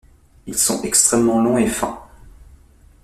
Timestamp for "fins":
1.67-2.01